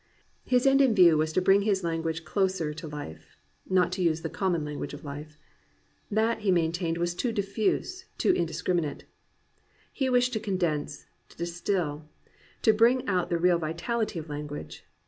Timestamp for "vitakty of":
13.59-14.27